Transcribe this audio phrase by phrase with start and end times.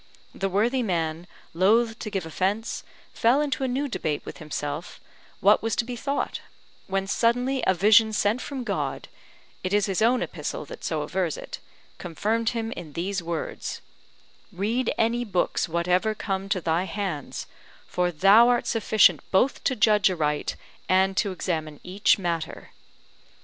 [0.33, 4.99] The worthy man, loath to give offence, fell into a new debate with himself
[5.41, 6.41] what was to be thought;
[6.87, 9.09] when suddenly a vision sent from God
[9.63, 11.59] (it is his own epistle that so avers it)
[11.99, 13.79] confirmed him in these words:
[14.51, 17.45] READ ANY BOOKS WHATEVER COME TO THY HANDS,
[17.85, 20.55] FOR THOU ART SUFFICIENT BOTH TO JUDGE ARIGHT
[20.89, 22.71] AND TO EXAMINE EACH MATTER.